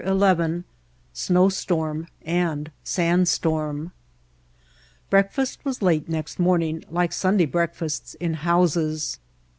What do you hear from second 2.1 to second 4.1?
and Sandstorm